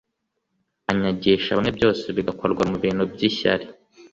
[0.91, 3.65] Anyagisha bamwe byose bigakorwa mu bintu by ishyari